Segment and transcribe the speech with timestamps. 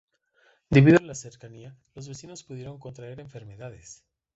[0.71, 4.03] Debido a la cercanía, los vecinos pudieron contraer enfermedades.